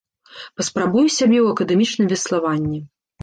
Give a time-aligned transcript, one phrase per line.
[0.59, 2.79] Паспрабую сябе ў акадэмічным веславанні.